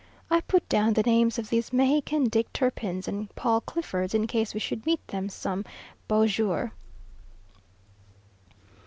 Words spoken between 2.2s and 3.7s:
Dick Turpins and Paul